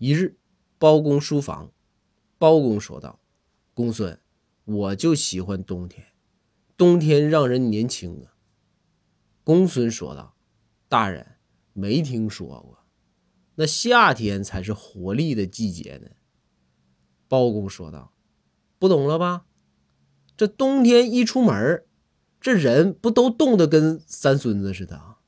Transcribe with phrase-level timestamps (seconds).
[0.00, 0.38] 一日
[0.78, 1.72] 包公书房
[2.38, 3.20] 包公说道
[3.74, 4.18] 公孙
[4.64, 6.06] 我就喜欢冬天
[6.74, 8.32] 冬天让人年轻啊。
[9.44, 10.34] 公孙说道
[10.88, 11.36] 大人
[11.74, 12.78] 没听说过
[13.56, 16.08] 那夏天才是活力的季节呢。
[17.28, 18.14] 包公说道
[18.78, 19.44] 不懂了吧？
[20.34, 21.84] 这冬天一出门
[22.40, 25.18] 这人不都冻得跟三孙子似的